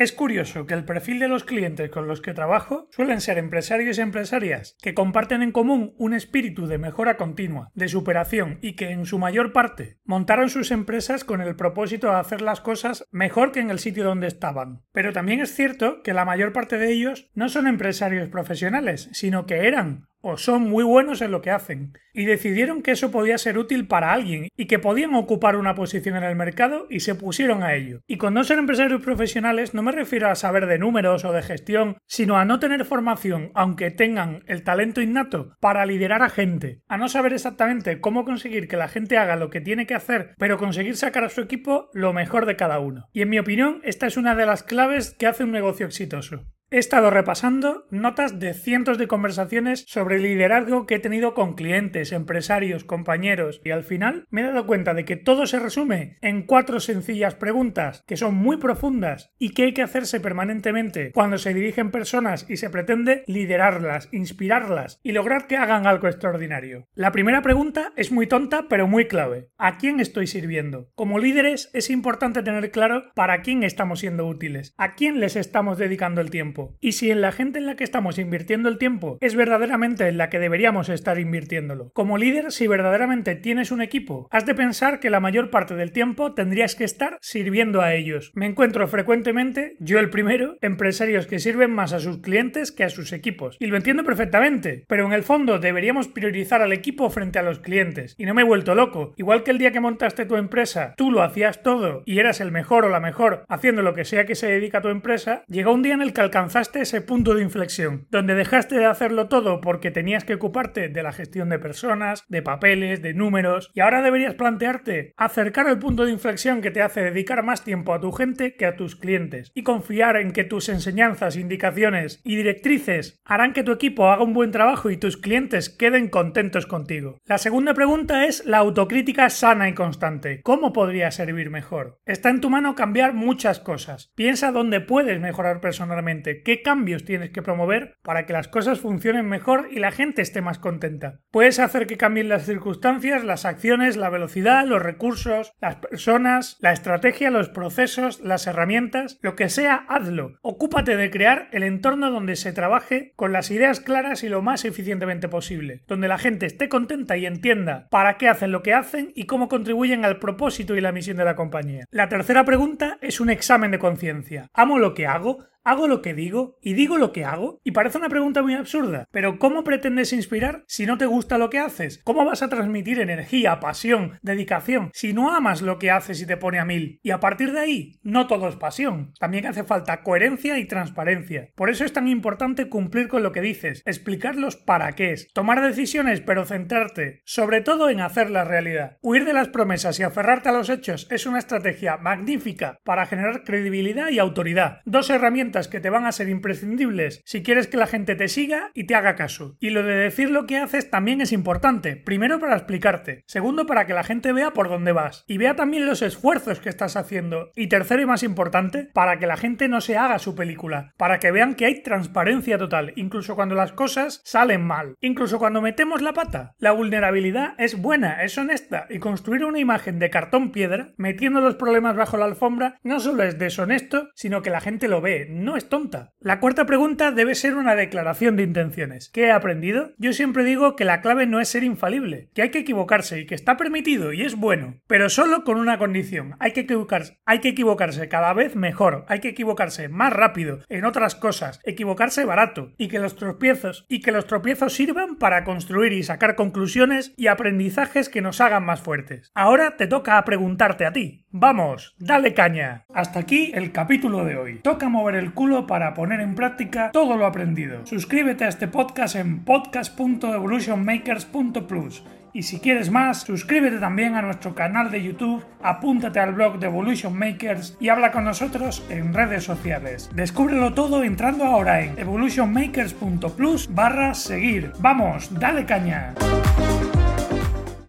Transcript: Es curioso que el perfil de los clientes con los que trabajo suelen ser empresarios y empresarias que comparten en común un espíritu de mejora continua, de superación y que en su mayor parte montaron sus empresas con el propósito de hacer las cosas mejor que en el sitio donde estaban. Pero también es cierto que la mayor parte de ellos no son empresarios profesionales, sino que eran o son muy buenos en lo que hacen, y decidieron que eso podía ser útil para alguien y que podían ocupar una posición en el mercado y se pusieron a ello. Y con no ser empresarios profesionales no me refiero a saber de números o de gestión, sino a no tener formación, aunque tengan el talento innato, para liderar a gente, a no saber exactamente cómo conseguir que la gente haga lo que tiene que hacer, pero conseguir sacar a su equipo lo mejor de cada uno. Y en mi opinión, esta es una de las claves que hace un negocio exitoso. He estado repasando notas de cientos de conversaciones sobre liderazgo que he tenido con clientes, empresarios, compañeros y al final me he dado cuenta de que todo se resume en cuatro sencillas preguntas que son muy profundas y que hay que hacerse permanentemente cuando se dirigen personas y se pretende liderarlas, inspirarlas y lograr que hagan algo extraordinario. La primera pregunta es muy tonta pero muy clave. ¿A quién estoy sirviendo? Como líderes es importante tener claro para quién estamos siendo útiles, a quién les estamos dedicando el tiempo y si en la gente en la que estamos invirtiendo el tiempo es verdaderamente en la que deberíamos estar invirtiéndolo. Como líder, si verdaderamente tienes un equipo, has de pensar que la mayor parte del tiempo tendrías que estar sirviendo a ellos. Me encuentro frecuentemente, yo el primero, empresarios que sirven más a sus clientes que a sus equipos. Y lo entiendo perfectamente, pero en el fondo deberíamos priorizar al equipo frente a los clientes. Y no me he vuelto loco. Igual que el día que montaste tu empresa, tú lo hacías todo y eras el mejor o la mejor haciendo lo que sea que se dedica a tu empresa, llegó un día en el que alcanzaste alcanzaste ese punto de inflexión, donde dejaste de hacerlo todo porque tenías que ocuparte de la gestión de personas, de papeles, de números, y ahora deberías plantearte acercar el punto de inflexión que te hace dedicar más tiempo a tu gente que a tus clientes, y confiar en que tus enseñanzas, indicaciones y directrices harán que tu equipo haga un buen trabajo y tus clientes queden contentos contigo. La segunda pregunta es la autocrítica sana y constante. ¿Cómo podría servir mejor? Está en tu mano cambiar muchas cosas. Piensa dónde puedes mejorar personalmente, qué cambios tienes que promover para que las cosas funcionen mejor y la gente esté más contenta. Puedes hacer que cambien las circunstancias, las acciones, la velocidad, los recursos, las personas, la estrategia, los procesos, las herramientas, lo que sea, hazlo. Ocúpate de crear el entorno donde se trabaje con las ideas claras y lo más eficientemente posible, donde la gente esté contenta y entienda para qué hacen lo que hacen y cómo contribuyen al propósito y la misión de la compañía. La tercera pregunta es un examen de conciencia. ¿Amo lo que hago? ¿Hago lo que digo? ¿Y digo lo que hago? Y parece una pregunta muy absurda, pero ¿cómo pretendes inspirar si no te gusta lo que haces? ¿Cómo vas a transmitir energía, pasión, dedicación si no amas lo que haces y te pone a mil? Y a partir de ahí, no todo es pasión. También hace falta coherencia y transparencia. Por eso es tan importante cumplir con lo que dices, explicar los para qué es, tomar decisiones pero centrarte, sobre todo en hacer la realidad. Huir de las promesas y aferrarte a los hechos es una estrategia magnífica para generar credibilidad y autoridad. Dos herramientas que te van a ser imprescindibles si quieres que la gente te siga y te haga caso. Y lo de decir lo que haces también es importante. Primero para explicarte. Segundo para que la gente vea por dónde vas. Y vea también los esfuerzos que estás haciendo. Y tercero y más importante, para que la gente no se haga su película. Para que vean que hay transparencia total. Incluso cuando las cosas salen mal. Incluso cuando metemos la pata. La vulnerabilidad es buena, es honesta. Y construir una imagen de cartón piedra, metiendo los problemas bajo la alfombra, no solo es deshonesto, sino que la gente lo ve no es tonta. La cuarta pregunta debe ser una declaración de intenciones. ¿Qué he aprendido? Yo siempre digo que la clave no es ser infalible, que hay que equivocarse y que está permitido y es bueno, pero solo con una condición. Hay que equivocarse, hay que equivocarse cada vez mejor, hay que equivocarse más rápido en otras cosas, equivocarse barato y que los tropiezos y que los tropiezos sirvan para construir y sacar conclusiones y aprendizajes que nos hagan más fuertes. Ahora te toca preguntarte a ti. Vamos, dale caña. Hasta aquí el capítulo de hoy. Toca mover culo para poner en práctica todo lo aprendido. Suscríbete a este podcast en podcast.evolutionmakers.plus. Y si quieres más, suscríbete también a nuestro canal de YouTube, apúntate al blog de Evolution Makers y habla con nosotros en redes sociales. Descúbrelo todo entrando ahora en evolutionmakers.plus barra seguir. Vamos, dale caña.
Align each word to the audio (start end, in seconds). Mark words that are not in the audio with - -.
Es 0.00 0.12
curioso 0.12 0.64
que 0.64 0.72
el 0.72 0.86
perfil 0.86 1.18
de 1.18 1.28
los 1.28 1.44
clientes 1.44 1.90
con 1.90 2.08
los 2.08 2.22
que 2.22 2.32
trabajo 2.32 2.88
suelen 2.90 3.20
ser 3.20 3.36
empresarios 3.36 3.98
y 3.98 4.00
empresarias 4.00 4.74
que 4.80 4.94
comparten 4.94 5.42
en 5.42 5.52
común 5.52 5.92
un 5.98 6.14
espíritu 6.14 6.66
de 6.66 6.78
mejora 6.78 7.18
continua, 7.18 7.70
de 7.74 7.86
superación 7.86 8.58
y 8.62 8.76
que 8.76 8.92
en 8.92 9.04
su 9.04 9.18
mayor 9.18 9.52
parte 9.52 9.98
montaron 10.04 10.48
sus 10.48 10.70
empresas 10.70 11.22
con 11.22 11.42
el 11.42 11.54
propósito 11.54 12.06
de 12.06 12.14
hacer 12.14 12.40
las 12.40 12.62
cosas 12.62 13.04
mejor 13.10 13.52
que 13.52 13.60
en 13.60 13.68
el 13.68 13.78
sitio 13.78 14.04
donde 14.04 14.26
estaban. 14.26 14.86
Pero 14.90 15.12
también 15.12 15.40
es 15.40 15.54
cierto 15.54 16.02
que 16.02 16.14
la 16.14 16.24
mayor 16.24 16.54
parte 16.54 16.78
de 16.78 16.90
ellos 16.90 17.28
no 17.34 17.50
son 17.50 17.66
empresarios 17.66 18.30
profesionales, 18.30 19.10
sino 19.12 19.44
que 19.44 19.68
eran 19.68 20.08
o 20.22 20.36
son 20.36 20.62
muy 20.62 20.84
buenos 20.84 21.22
en 21.22 21.30
lo 21.30 21.42
que 21.42 21.50
hacen, 21.50 21.92
y 22.12 22.24
decidieron 22.24 22.82
que 22.82 22.92
eso 22.92 23.10
podía 23.10 23.38
ser 23.38 23.58
útil 23.58 23.86
para 23.86 24.12
alguien 24.12 24.48
y 24.56 24.66
que 24.66 24.78
podían 24.78 25.14
ocupar 25.14 25.56
una 25.56 25.74
posición 25.74 26.16
en 26.16 26.24
el 26.24 26.36
mercado 26.36 26.86
y 26.90 27.00
se 27.00 27.14
pusieron 27.14 27.62
a 27.62 27.74
ello. 27.74 28.00
Y 28.06 28.16
con 28.16 28.34
no 28.34 28.44
ser 28.44 28.58
empresarios 28.58 29.02
profesionales 29.02 29.74
no 29.74 29.82
me 29.82 29.92
refiero 29.92 30.28
a 30.28 30.34
saber 30.34 30.66
de 30.66 30.78
números 30.78 31.24
o 31.24 31.32
de 31.32 31.42
gestión, 31.42 31.98
sino 32.06 32.36
a 32.36 32.44
no 32.44 32.58
tener 32.58 32.84
formación, 32.84 33.50
aunque 33.54 33.90
tengan 33.90 34.42
el 34.46 34.62
talento 34.62 35.00
innato, 35.00 35.56
para 35.60 35.86
liderar 35.86 36.22
a 36.22 36.30
gente, 36.30 36.82
a 36.88 36.96
no 36.96 37.08
saber 37.08 37.32
exactamente 37.32 38.00
cómo 38.00 38.24
conseguir 38.24 38.68
que 38.68 38.76
la 38.76 38.88
gente 38.88 39.18
haga 39.18 39.36
lo 39.36 39.50
que 39.50 39.60
tiene 39.60 39.86
que 39.86 39.94
hacer, 39.94 40.34
pero 40.38 40.58
conseguir 40.58 40.96
sacar 40.96 41.24
a 41.24 41.28
su 41.28 41.40
equipo 41.40 41.90
lo 41.92 42.12
mejor 42.12 42.46
de 42.46 42.56
cada 42.56 42.80
uno. 42.80 43.06
Y 43.12 43.22
en 43.22 43.30
mi 43.30 43.38
opinión, 43.38 43.80
esta 43.84 44.06
es 44.06 44.16
una 44.16 44.34
de 44.34 44.46
las 44.46 44.62
claves 44.62 45.14
que 45.18 45.26
hace 45.26 45.44
un 45.44 45.52
negocio 45.52 45.86
exitoso. 45.86 46.44
He 46.72 46.78
estado 46.78 47.10
repasando 47.10 47.88
notas 47.90 48.38
de 48.38 48.54
cientos 48.54 48.96
de 48.96 49.08
conversaciones 49.08 49.84
sobre 49.88 50.20
liderazgo 50.20 50.86
que 50.86 50.94
he 50.94 50.98
tenido 51.00 51.34
con 51.34 51.54
clientes, 51.54 52.12
empresarios, 52.12 52.84
compañeros 52.84 53.60
y 53.64 53.72
al 53.72 53.82
final 53.82 54.24
me 54.30 54.42
he 54.42 54.44
dado 54.44 54.66
cuenta 54.66 54.94
de 54.94 55.04
que 55.04 55.16
todo 55.16 55.46
se 55.46 55.58
resume 55.58 56.16
en 56.20 56.44
cuatro 56.44 56.78
sencillas 56.78 57.34
preguntas 57.34 58.04
que 58.06 58.16
son 58.16 58.36
muy 58.36 58.58
profundas 58.58 59.32
y 59.36 59.50
que 59.50 59.64
hay 59.64 59.74
que 59.74 59.82
hacerse 59.82 60.20
permanentemente 60.20 61.10
cuando 61.10 61.38
se 61.38 61.54
dirigen 61.54 61.90
personas 61.90 62.46
y 62.48 62.56
se 62.56 62.70
pretende 62.70 63.24
liderarlas, 63.26 64.08
inspirarlas 64.12 65.00
y 65.02 65.10
lograr 65.10 65.48
que 65.48 65.56
hagan 65.56 65.88
algo 65.88 66.06
extraordinario. 66.06 66.86
La 66.94 67.10
primera 67.10 67.42
pregunta 67.42 67.92
es 67.96 68.12
muy 68.12 68.28
tonta 68.28 68.66
pero 68.68 68.86
muy 68.86 69.08
clave. 69.08 69.48
¿A 69.58 69.76
quién 69.76 69.98
estoy 69.98 70.28
sirviendo? 70.28 70.92
Como 70.94 71.18
líderes 71.18 71.68
es 71.72 71.90
importante 71.90 72.44
tener 72.44 72.70
claro 72.70 73.10
para 73.16 73.42
quién 73.42 73.64
estamos 73.64 73.98
siendo 73.98 74.28
útiles, 74.28 74.72
a 74.78 74.94
quién 74.94 75.18
les 75.18 75.34
estamos 75.34 75.76
dedicando 75.76 76.20
el 76.20 76.30
tiempo 76.30 76.59
y 76.80 76.92
si 76.92 77.10
en 77.10 77.20
la 77.20 77.32
gente 77.32 77.58
en 77.58 77.66
la 77.66 77.76
que 77.76 77.84
estamos 77.84 78.18
invirtiendo 78.18 78.68
el 78.68 78.78
tiempo 78.78 79.18
es 79.20 79.34
verdaderamente 79.34 80.08
en 80.08 80.18
la 80.18 80.30
que 80.30 80.38
deberíamos 80.38 80.88
estar 80.88 81.18
invirtiéndolo. 81.18 81.90
Como 81.92 82.18
líder, 82.18 82.52
si 82.52 82.66
verdaderamente 82.66 83.34
tienes 83.34 83.70
un 83.70 83.82
equipo, 83.82 84.28
has 84.30 84.46
de 84.46 84.54
pensar 84.54 85.00
que 85.00 85.10
la 85.10 85.20
mayor 85.20 85.50
parte 85.50 85.74
del 85.74 85.92
tiempo 85.92 86.34
tendrías 86.34 86.74
que 86.74 86.84
estar 86.84 87.18
sirviendo 87.20 87.80
a 87.80 87.94
ellos. 87.94 88.32
Me 88.34 88.46
encuentro 88.46 88.86
frecuentemente, 88.88 89.76
yo 89.78 89.98
el 89.98 90.10
primero, 90.10 90.56
empresarios 90.60 91.26
que 91.26 91.38
sirven 91.38 91.70
más 91.72 91.92
a 91.92 92.00
sus 92.00 92.18
clientes 92.18 92.72
que 92.72 92.84
a 92.84 92.90
sus 92.90 93.12
equipos. 93.12 93.56
Y 93.60 93.66
lo 93.66 93.76
entiendo 93.76 94.04
perfectamente, 94.04 94.84
pero 94.88 95.06
en 95.06 95.12
el 95.12 95.22
fondo 95.22 95.58
deberíamos 95.58 96.08
priorizar 96.08 96.62
al 96.62 96.72
equipo 96.72 97.10
frente 97.10 97.38
a 97.38 97.42
los 97.42 97.60
clientes. 97.60 98.14
Y 98.18 98.24
no 98.24 98.34
me 98.34 98.42
he 98.42 98.44
vuelto 98.44 98.74
loco. 98.74 99.14
Igual 99.16 99.42
que 99.42 99.50
el 99.50 99.58
día 99.58 99.72
que 99.72 99.80
montaste 99.80 100.26
tu 100.26 100.36
empresa, 100.36 100.94
tú 100.96 101.10
lo 101.10 101.22
hacías 101.22 101.62
todo 101.62 102.02
y 102.06 102.18
eras 102.18 102.40
el 102.40 102.52
mejor 102.52 102.84
o 102.84 102.88
la 102.88 103.00
mejor 103.00 103.44
haciendo 103.48 103.82
lo 103.82 103.94
que 103.94 104.04
sea 104.04 104.26
que 104.26 104.34
se 104.34 104.48
dedica 104.48 104.78
a 104.78 104.82
tu 104.82 104.88
empresa, 104.88 105.44
llegó 105.48 105.72
un 105.72 105.82
día 105.82 105.94
en 105.94 106.02
el 106.02 106.12
que 106.12 106.20
alcanzaste 106.20 106.49
alcanzaste 106.50 106.80
ese 106.80 107.00
punto 107.00 107.34
de 107.34 107.44
inflexión, 107.44 108.08
donde 108.10 108.34
dejaste 108.34 108.74
de 108.74 108.86
hacerlo 108.86 109.28
todo 109.28 109.60
porque 109.60 109.92
tenías 109.92 110.24
que 110.24 110.34
ocuparte 110.34 110.88
de 110.88 111.02
la 111.04 111.12
gestión 111.12 111.48
de 111.48 111.60
personas, 111.60 112.24
de 112.28 112.42
papeles, 112.42 113.02
de 113.02 113.14
números, 113.14 113.70
y 113.72 113.78
ahora 113.78 114.02
deberías 114.02 114.34
plantearte 114.34 115.14
acercar 115.16 115.68
el 115.68 115.78
punto 115.78 116.04
de 116.04 116.10
inflexión 116.10 116.60
que 116.60 116.72
te 116.72 116.82
hace 116.82 117.02
dedicar 117.02 117.44
más 117.44 117.62
tiempo 117.62 117.94
a 117.94 118.00
tu 118.00 118.10
gente 118.10 118.56
que 118.56 118.66
a 118.66 118.74
tus 118.74 118.96
clientes, 118.96 119.52
y 119.54 119.62
confiar 119.62 120.16
en 120.16 120.32
que 120.32 120.42
tus 120.42 120.68
enseñanzas, 120.68 121.36
indicaciones 121.36 122.20
y 122.24 122.34
directrices 122.34 123.20
harán 123.24 123.52
que 123.52 123.62
tu 123.62 123.70
equipo 123.70 124.08
haga 124.08 124.24
un 124.24 124.34
buen 124.34 124.50
trabajo 124.50 124.90
y 124.90 124.96
tus 124.96 125.18
clientes 125.18 125.70
queden 125.70 126.08
contentos 126.08 126.66
contigo. 126.66 127.20
La 127.26 127.38
segunda 127.38 127.74
pregunta 127.74 128.26
es 128.26 128.44
la 128.44 128.58
autocrítica 128.58 129.30
sana 129.30 129.68
y 129.68 129.74
constante. 129.74 130.40
¿Cómo 130.42 130.72
podría 130.72 131.12
servir 131.12 131.48
mejor? 131.48 132.00
Está 132.06 132.30
en 132.30 132.40
tu 132.40 132.50
mano 132.50 132.74
cambiar 132.74 133.14
muchas 133.14 133.60
cosas. 133.60 134.10
Piensa 134.16 134.50
dónde 134.50 134.80
puedes 134.80 135.20
mejorar 135.20 135.60
personalmente, 135.60 136.39
qué 136.42 136.62
cambios 136.62 137.04
tienes 137.04 137.30
que 137.30 137.42
promover 137.42 137.96
para 138.02 138.26
que 138.26 138.32
las 138.32 138.48
cosas 138.48 138.80
funcionen 138.80 139.28
mejor 139.28 139.68
y 139.70 139.78
la 139.78 139.90
gente 139.90 140.22
esté 140.22 140.40
más 140.40 140.58
contenta. 140.58 141.20
Puedes 141.30 141.58
hacer 141.58 141.86
que 141.86 141.96
cambien 141.96 142.28
las 142.28 142.46
circunstancias, 142.46 143.24
las 143.24 143.44
acciones, 143.44 143.96
la 143.96 144.10
velocidad, 144.10 144.64
los 144.66 144.82
recursos, 144.82 145.52
las 145.60 145.76
personas, 145.76 146.56
la 146.60 146.72
estrategia, 146.72 147.30
los 147.30 147.48
procesos, 147.48 148.20
las 148.20 148.46
herramientas, 148.46 149.18
lo 149.22 149.36
que 149.36 149.48
sea, 149.48 149.84
hazlo. 149.88 150.38
Ocúpate 150.42 150.96
de 150.96 151.10
crear 151.10 151.48
el 151.52 151.62
entorno 151.62 152.10
donde 152.10 152.36
se 152.36 152.52
trabaje 152.52 153.12
con 153.16 153.32
las 153.32 153.50
ideas 153.50 153.80
claras 153.80 154.22
y 154.22 154.28
lo 154.28 154.42
más 154.42 154.64
eficientemente 154.64 155.28
posible, 155.28 155.82
donde 155.86 156.08
la 156.08 156.18
gente 156.18 156.46
esté 156.46 156.68
contenta 156.68 157.16
y 157.16 157.26
entienda 157.26 157.88
para 157.90 158.16
qué 158.16 158.28
hacen 158.28 158.52
lo 158.52 158.62
que 158.62 158.74
hacen 158.74 159.12
y 159.14 159.26
cómo 159.26 159.48
contribuyen 159.48 160.04
al 160.04 160.18
propósito 160.18 160.76
y 160.76 160.80
la 160.80 160.92
misión 160.92 161.16
de 161.16 161.24
la 161.24 161.36
compañía. 161.36 161.84
La 161.90 162.08
tercera 162.08 162.44
pregunta 162.44 162.98
es 163.00 163.20
un 163.20 163.30
examen 163.30 163.70
de 163.70 163.78
conciencia. 163.78 164.48
¿Amo 164.54 164.78
lo 164.78 164.94
que 164.94 165.06
hago? 165.06 165.44
¿Hago 165.62 165.88
lo 165.88 166.00
que 166.00 166.14
digo? 166.14 166.56
¿Y 166.62 166.72
digo 166.72 166.96
lo 166.96 167.12
que 167.12 167.26
hago? 167.26 167.60
Y 167.62 167.72
parece 167.72 167.98
una 167.98 168.08
pregunta 168.08 168.42
muy 168.42 168.54
absurda, 168.54 169.06
pero 169.10 169.38
¿cómo 169.38 169.62
pretendes 169.62 170.14
inspirar 170.14 170.64
si 170.66 170.86
no 170.86 170.96
te 170.96 171.04
gusta 171.04 171.36
lo 171.36 171.50
que 171.50 171.58
haces? 171.58 172.00
¿Cómo 172.02 172.24
vas 172.24 172.42
a 172.42 172.48
transmitir 172.48 172.98
energía, 172.98 173.60
pasión, 173.60 174.18
dedicación 174.22 174.90
si 174.94 175.12
no 175.12 175.34
amas 175.34 175.60
lo 175.60 175.78
que 175.78 175.90
haces 175.90 176.22
y 176.22 176.26
te 176.26 176.38
pone 176.38 176.58
a 176.58 176.64
mil? 176.64 176.98
Y 177.02 177.10
a 177.10 177.20
partir 177.20 177.52
de 177.52 177.60
ahí, 177.60 178.00
no 178.02 178.26
todo 178.26 178.48
es 178.48 178.56
pasión. 178.56 179.12
También 179.18 179.46
hace 179.46 179.62
falta 179.62 180.02
coherencia 180.02 180.58
y 180.58 180.64
transparencia. 180.64 181.50
Por 181.54 181.68
eso 181.68 181.84
es 181.84 181.92
tan 181.92 182.08
importante 182.08 182.70
cumplir 182.70 183.08
con 183.08 183.22
lo 183.22 183.32
que 183.32 183.42
dices, 183.42 183.82
explicar 183.84 184.36
los 184.36 184.56
para 184.56 184.92
qué 184.92 185.12
es, 185.12 185.28
tomar 185.34 185.60
decisiones 185.60 186.22
pero 186.22 186.46
centrarte, 186.46 187.20
sobre 187.26 187.60
todo 187.60 187.90
en 187.90 188.00
hacer 188.00 188.30
la 188.30 188.44
realidad. 188.44 188.96
Huir 189.02 189.26
de 189.26 189.34
las 189.34 189.48
promesas 189.48 190.00
y 190.00 190.04
aferrarte 190.04 190.48
a 190.48 190.52
los 190.52 190.70
hechos 190.70 191.06
es 191.10 191.26
una 191.26 191.38
estrategia 191.38 191.98
magnífica 191.98 192.78
para 192.82 193.04
generar 193.04 193.44
credibilidad 193.44 194.08
y 194.08 194.18
autoridad. 194.18 194.80
Dos 194.86 195.10
herramientas 195.10 195.49
que 195.50 195.80
te 195.80 195.90
van 195.90 196.06
a 196.06 196.12
ser 196.12 196.28
imprescindibles 196.28 197.22
si 197.24 197.42
quieres 197.42 197.66
que 197.66 197.76
la 197.76 197.86
gente 197.86 198.16
te 198.16 198.28
siga 198.28 198.70
y 198.74 198.84
te 198.84 198.94
haga 198.94 199.16
caso. 199.16 199.56
Y 199.60 199.70
lo 199.70 199.82
de 199.82 199.94
decir 199.94 200.30
lo 200.30 200.46
que 200.46 200.58
haces 200.58 200.90
también 200.90 201.20
es 201.20 201.32
importante. 201.32 201.96
Primero 201.96 202.38
para 202.38 202.56
explicarte. 202.56 203.24
Segundo 203.26 203.66
para 203.66 203.86
que 203.86 203.94
la 203.94 204.04
gente 204.04 204.32
vea 204.32 204.52
por 204.52 204.68
dónde 204.68 204.92
vas. 204.92 205.24
Y 205.26 205.38
vea 205.38 205.56
también 205.56 205.86
los 205.86 206.02
esfuerzos 206.02 206.60
que 206.60 206.68
estás 206.68 206.96
haciendo. 206.96 207.50
Y 207.54 207.68
tercero 207.68 208.02
y 208.02 208.06
más 208.06 208.22
importante, 208.22 208.90
para 208.92 209.18
que 209.18 209.26
la 209.26 209.36
gente 209.36 209.68
no 209.68 209.80
se 209.80 209.96
haga 209.96 210.18
su 210.18 210.34
película. 210.34 210.94
Para 210.96 211.18
que 211.18 211.30
vean 211.30 211.54
que 211.54 211.66
hay 211.66 211.82
transparencia 211.82 212.58
total. 212.58 212.92
Incluso 212.96 213.34
cuando 213.34 213.54
las 213.54 213.72
cosas 213.72 214.20
salen 214.24 214.64
mal. 214.64 214.94
Incluso 215.00 215.38
cuando 215.38 215.60
metemos 215.60 216.02
la 216.02 216.12
pata. 216.12 216.54
La 216.58 216.72
vulnerabilidad 216.72 217.54
es 217.58 217.80
buena, 217.80 218.22
es 218.22 218.36
honesta. 218.38 218.86
Y 218.88 218.98
construir 218.98 219.44
una 219.44 219.58
imagen 219.58 219.98
de 219.98 220.10
cartón 220.10 220.52
piedra, 220.52 220.92
metiendo 220.96 221.40
los 221.40 221.56
problemas 221.56 221.96
bajo 221.96 222.16
la 222.16 222.24
alfombra, 222.24 222.78
no 222.82 223.00
solo 223.00 223.22
es 223.22 223.38
deshonesto, 223.38 224.10
sino 224.14 224.42
que 224.42 224.50
la 224.50 224.60
gente 224.60 224.88
lo 224.88 225.00
ve 225.00 225.26
no 225.40 225.56
es 225.56 225.68
tonta. 225.68 226.12
La 226.20 226.40
cuarta 226.40 226.66
pregunta 226.66 227.10
debe 227.10 227.34
ser 227.34 227.56
una 227.56 227.74
declaración 227.74 228.36
de 228.36 228.42
intenciones. 228.42 229.08
¿Qué 229.08 229.26
he 229.26 229.32
aprendido? 229.32 229.92
Yo 229.98 230.12
siempre 230.12 230.44
digo 230.44 230.76
que 230.76 230.84
la 230.84 231.00
clave 231.00 231.26
no 231.26 231.40
es 231.40 231.48
ser 231.48 231.64
infalible, 231.64 232.30
que 232.34 232.42
hay 232.42 232.50
que 232.50 232.60
equivocarse 232.60 233.20
y 233.20 233.26
que 233.26 233.34
está 233.34 233.56
permitido 233.56 234.12
y 234.12 234.22
es 234.22 234.36
bueno, 234.36 234.80
pero 234.86 235.08
solo 235.08 235.44
con 235.44 235.56
una 235.58 235.78
condición. 235.78 236.36
Hay 236.38 236.52
que 236.52 236.60
equivocarse, 236.60 237.18
hay 237.24 237.40
que 237.40 237.48
equivocarse 237.48 238.08
cada 238.08 238.32
vez 238.32 238.56
mejor, 238.56 239.04
hay 239.08 239.20
que 239.20 239.28
equivocarse 239.28 239.88
más 239.88 240.12
rápido 240.12 240.60
en 240.68 240.84
otras 240.84 241.14
cosas, 241.14 241.60
equivocarse 241.64 242.24
barato 242.24 242.72
y 242.76 242.88
que 242.88 242.98
los 242.98 243.16
tropiezos 243.16 243.86
y 243.88 244.00
que 244.00 244.12
los 244.12 244.26
tropiezos 244.26 244.74
sirvan 244.74 245.16
para 245.16 245.44
construir 245.44 245.92
y 245.92 246.02
sacar 246.02 246.36
conclusiones 246.36 247.14
y 247.16 247.28
aprendizajes 247.28 248.08
que 248.08 248.20
nos 248.20 248.40
hagan 248.40 248.64
más 248.64 248.80
fuertes. 248.80 249.30
Ahora 249.34 249.76
te 249.76 249.86
toca 249.86 250.22
preguntarte 250.24 250.86
a 250.86 250.92
ti. 250.92 251.26
Vamos, 251.30 251.94
dale 251.98 252.34
caña. 252.34 252.84
Hasta 252.92 253.20
aquí 253.20 253.52
el 253.54 253.72
capítulo 253.72 254.24
de 254.24 254.36
hoy. 254.36 254.60
Toca 254.62 254.88
mover 254.88 255.14
culo 255.32 255.66
para 255.66 255.94
poner 255.94 256.20
en 256.20 256.34
práctica 256.34 256.90
todo 256.92 257.16
lo 257.16 257.24
aprendido. 257.26 257.86
Suscríbete 257.86 258.44
a 258.44 258.48
este 258.48 258.68
podcast 258.68 259.16
en 259.16 259.44
podcast.evolutionmakers.plus. 259.44 262.04
Y 262.32 262.44
si 262.44 262.60
quieres 262.60 262.90
más, 262.90 263.22
suscríbete 263.22 263.78
también 263.78 264.14
a 264.14 264.22
nuestro 264.22 264.54
canal 264.54 264.90
de 264.90 265.02
YouTube, 265.02 265.44
apúntate 265.62 266.20
al 266.20 266.32
blog 266.32 266.60
de 266.60 266.66
Evolution 266.66 267.18
Makers 267.18 267.76
y 267.80 267.88
habla 267.88 268.12
con 268.12 268.24
nosotros 268.24 268.84
en 268.88 269.12
redes 269.12 269.44
sociales. 269.44 270.08
Descúbrelo 270.14 270.72
todo 270.72 271.02
entrando 271.02 271.44
ahora 271.44 271.82
en 271.82 271.98
evolutionmakers.plus 271.98 273.74
barra 273.74 274.14
seguir. 274.14 274.72
Vamos, 274.78 275.28
dale 275.40 275.66
caña. 275.66 276.14